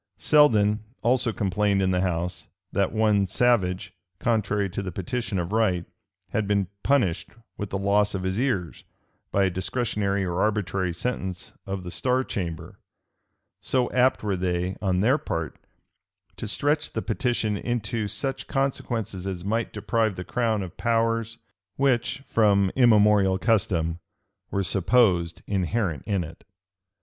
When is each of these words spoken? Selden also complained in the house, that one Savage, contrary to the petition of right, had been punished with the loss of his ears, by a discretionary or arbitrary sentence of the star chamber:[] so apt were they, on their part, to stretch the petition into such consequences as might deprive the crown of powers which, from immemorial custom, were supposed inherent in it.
Selden 0.17 0.79
also 1.03 1.31
complained 1.31 1.79
in 1.79 1.91
the 1.91 2.01
house, 2.01 2.47
that 2.71 2.91
one 2.91 3.27
Savage, 3.27 3.93
contrary 4.17 4.67
to 4.67 4.81
the 4.81 4.91
petition 4.91 5.37
of 5.37 5.51
right, 5.51 5.85
had 6.29 6.47
been 6.47 6.69
punished 6.81 7.29
with 7.55 7.69
the 7.69 7.77
loss 7.77 8.15
of 8.15 8.23
his 8.23 8.39
ears, 8.39 8.83
by 9.31 9.43
a 9.43 9.49
discretionary 9.51 10.23
or 10.25 10.41
arbitrary 10.41 10.91
sentence 10.91 11.53
of 11.67 11.83
the 11.83 11.91
star 11.91 12.23
chamber:[] 12.23 12.79
so 13.61 13.91
apt 13.91 14.23
were 14.23 14.35
they, 14.35 14.75
on 14.81 15.01
their 15.01 15.19
part, 15.19 15.59
to 16.35 16.47
stretch 16.47 16.93
the 16.93 17.03
petition 17.03 17.55
into 17.55 18.07
such 18.07 18.47
consequences 18.47 19.27
as 19.27 19.45
might 19.45 19.71
deprive 19.71 20.15
the 20.15 20.23
crown 20.23 20.63
of 20.63 20.77
powers 20.77 21.37
which, 21.75 22.23
from 22.27 22.71
immemorial 22.75 23.37
custom, 23.37 23.99
were 24.49 24.63
supposed 24.63 25.43
inherent 25.45 26.01
in 26.07 26.23
it. 26.23 26.43